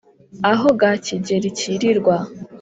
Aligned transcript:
Aho 0.51 0.67
ga 0.79 0.91
Kigeli 1.05 1.49
kirirwa 1.57 2.15